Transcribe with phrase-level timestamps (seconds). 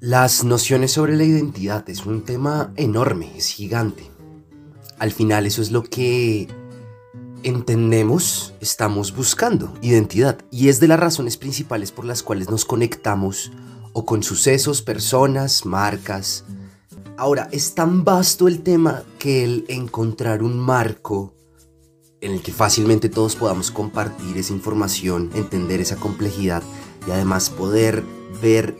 [0.00, 4.10] Las nociones sobre la identidad es un tema enorme, es gigante.
[4.98, 6.48] Al final eso es lo que
[7.42, 10.38] entendemos, estamos buscando, identidad.
[10.50, 13.52] Y es de las razones principales por las cuales nos conectamos
[13.92, 16.46] o con sucesos, personas, marcas.
[17.18, 21.34] Ahora, es tan vasto el tema que el encontrar un marco
[22.22, 26.62] en el que fácilmente todos podamos compartir esa información, entender esa complejidad
[27.06, 28.02] y además poder
[28.40, 28.78] ver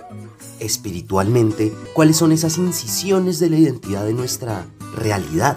[0.58, 5.56] espiritualmente cuáles son esas incisiones de la identidad de nuestra realidad.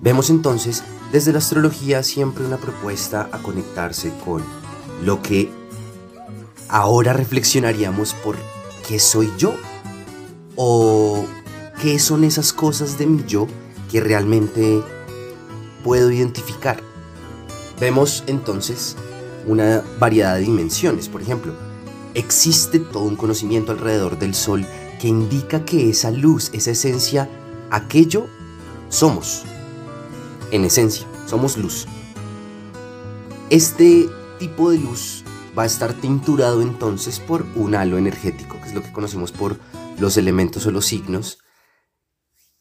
[0.00, 4.42] Vemos entonces desde la astrología siempre una propuesta a conectarse con
[5.04, 5.50] lo que
[6.68, 8.36] ahora reflexionaríamos por
[8.86, 9.54] qué soy yo
[10.56, 11.24] o
[11.80, 13.46] qué son esas cosas de mi yo
[13.90, 14.82] que realmente
[15.84, 16.80] puedo identificar.
[17.78, 18.96] Vemos entonces
[19.46, 21.08] una variedad de dimensiones.
[21.08, 21.54] Por ejemplo,
[22.16, 24.66] existe todo un conocimiento alrededor del Sol
[25.00, 27.28] que indica que esa luz, esa esencia,
[27.70, 28.26] aquello
[28.88, 29.44] somos.
[30.50, 31.86] En esencia, somos luz.
[33.50, 35.24] Este tipo de luz
[35.56, 39.58] va a estar tinturado entonces por un halo energético, que es lo que conocemos por
[39.98, 41.38] los elementos o los signos,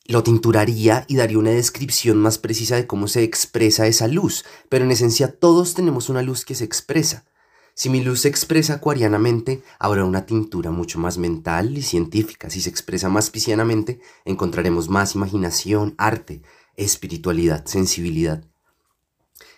[0.07, 4.85] lo tinturaría y daría una descripción más precisa de cómo se expresa esa luz, pero
[4.85, 7.25] en esencia todos tenemos una luz que se expresa.
[7.77, 12.49] Si mi luz se expresa acuarianamente, habrá una tintura mucho más mental y científica.
[12.49, 16.41] Si se expresa más piscianamente, encontraremos más imaginación, arte,
[16.77, 18.45] espiritualidad, sensibilidad.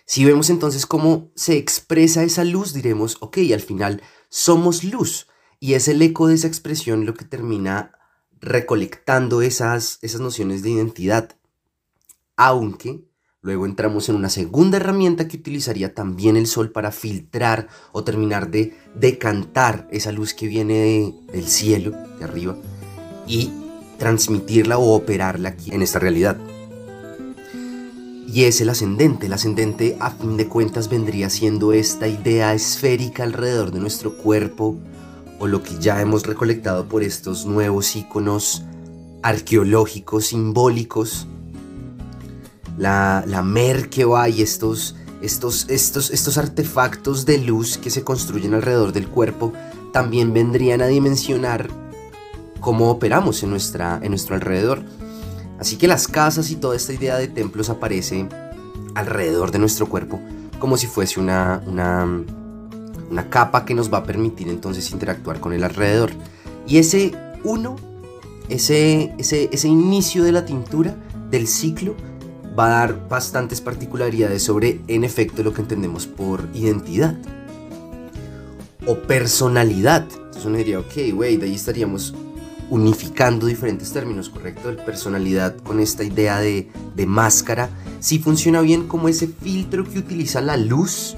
[0.04, 5.28] Si vemos entonces cómo se expresa esa luz, diremos, ok, al final somos luz.
[5.60, 7.92] Y es el eco de esa expresión lo que termina
[8.40, 11.36] recolectando esas, esas nociones de identidad.
[12.36, 13.04] Aunque
[13.48, 18.50] luego entramos en una segunda herramienta que utilizaría también el sol para filtrar o terminar
[18.50, 22.58] de decantar esa luz que viene del cielo, de arriba,
[23.26, 23.50] y
[23.96, 26.36] transmitirla o operarla aquí en esta realidad.
[28.26, 29.24] Y es el ascendente.
[29.24, 34.76] El ascendente a fin de cuentas vendría siendo esta idea esférica alrededor de nuestro cuerpo,
[35.38, 38.62] o lo que ya hemos recolectado por estos nuevos iconos
[39.22, 41.26] arqueológicos, simbólicos,
[42.78, 48.92] la, la Merkeba y estos, estos, estos, estos artefactos de luz que se construyen alrededor
[48.92, 49.52] del cuerpo,
[49.92, 51.68] también vendrían a dimensionar
[52.60, 54.82] cómo operamos en, nuestra, en nuestro alrededor.
[55.58, 58.28] Así que las casas y toda esta idea de templos aparece
[58.94, 60.20] alrededor de nuestro cuerpo
[60.58, 62.04] como si fuese una, una,
[63.10, 66.10] una capa que nos va a permitir entonces interactuar con el alrededor.
[66.66, 67.12] Y ese
[67.44, 67.76] uno,
[68.48, 70.96] ese, ese, ese inicio de la tintura,
[71.30, 71.94] del ciclo,
[72.58, 77.16] va a dar bastantes particularidades sobre, en efecto, lo que entendemos por identidad
[78.86, 80.06] o personalidad.
[80.10, 82.14] Entonces uno diría, ok, wey, de ahí estaríamos
[82.70, 84.70] unificando diferentes términos, ¿correcto?
[84.70, 87.70] De personalidad con esta idea de, de máscara.
[88.00, 91.16] Si funciona bien como ese filtro que utiliza la luz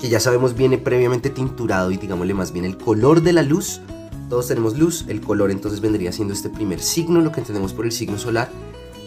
[0.00, 3.80] que ya sabemos viene previamente tinturado y digámosle más bien el color de la luz.
[4.28, 7.86] Todos tenemos luz, el color entonces vendría siendo este primer signo, lo que entendemos por
[7.86, 8.50] el signo solar,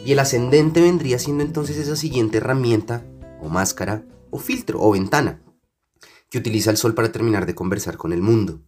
[0.06, 3.06] y el ascendente vendría siendo entonces esa siguiente herramienta
[3.42, 5.42] o máscara o filtro o ventana
[6.30, 8.62] que utiliza el sol para terminar de conversar con el mundo.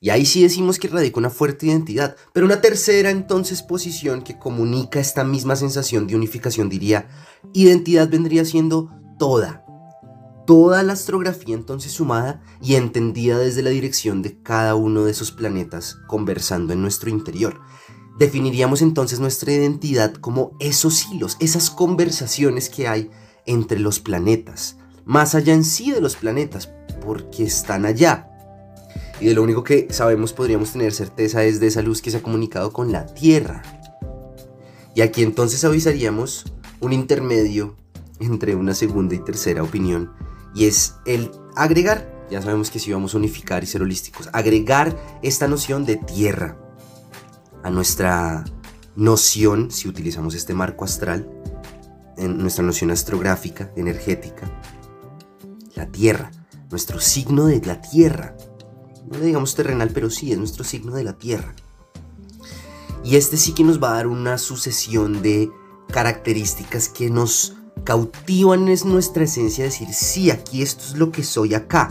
[0.00, 4.38] Y ahí sí decimos que radica una fuerte identidad, pero una tercera entonces posición que
[4.38, 7.08] comunica esta misma sensación de unificación diría,
[7.54, 9.64] identidad vendría siendo toda,
[10.46, 15.30] toda la astrografía entonces sumada y entendida desde la dirección de cada uno de esos
[15.30, 17.60] planetas conversando en nuestro interior.
[18.18, 23.10] Definiríamos entonces nuestra identidad como esos hilos, esas conversaciones que hay
[23.44, 26.70] entre los planetas, más allá en sí de los planetas,
[27.04, 28.30] porque están allá.
[29.20, 32.18] Y de lo único que sabemos podríamos tener certeza es de esa luz que se
[32.18, 33.62] ha comunicado con la Tierra.
[34.94, 36.44] Y aquí entonces avisaríamos
[36.80, 37.74] un intermedio
[38.20, 40.12] entre una segunda y tercera opinión
[40.54, 44.96] y es el agregar, ya sabemos que si vamos a unificar y ser holísticos, agregar
[45.22, 46.63] esta noción de tierra
[47.64, 48.44] a nuestra
[48.94, 51.28] noción, si utilizamos este marco astral,
[52.16, 54.48] en nuestra noción astrográfica, energética,
[55.74, 56.30] la tierra,
[56.70, 58.36] nuestro signo de la tierra.
[59.10, 61.54] No le digamos terrenal, pero sí es nuestro signo de la tierra.
[63.02, 65.50] Y este sí que nos va a dar una sucesión de
[65.88, 71.54] características que nos cautivan es nuestra esencia decir, sí, aquí esto es lo que soy
[71.54, 71.90] acá.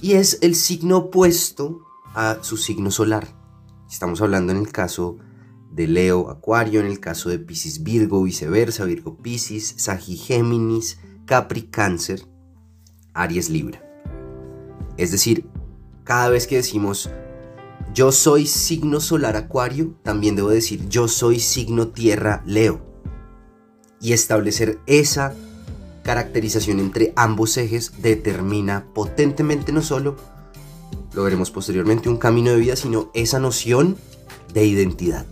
[0.00, 1.82] Y es el signo opuesto
[2.14, 3.39] a su signo solar.
[3.90, 5.18] Estamos hablando en el caso
[5.72, 11.62] de Leo Acuario, en el caso de Pisces Virgo, viceversa, Virgo Pisces, Sagi Géminis, Capri
[11.62, 12.22] Cáncer,
[13.14, 13.82] Aries Libra.
[14.96, 15.44] Es decir,
[16.04, 17.10] cada vez que decimos
[17.92, 22.86] yo soy signo solar acuario, también debo decir yo soy signo tierra leo.
[24.00, 25.34] Y establecer esa
[26.04, 30.16] caracterización entre ambos ejes determina potentemente no solo,
[31.14, 33.96] lo veremos posteriormente, un camino de vida, sino esa noción
[34.52, 35.26] de identidad.